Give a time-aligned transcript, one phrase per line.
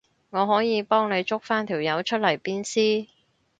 [0.31, 3.07] 我可以幫你捉返條友出嚟鞭屍